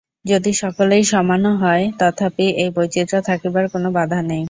[0.25, 4.39] যদি সকলেই সমানও হয়, তথাপি এই বৈচিত্র্য থাকিবার কোন বাধা নাই।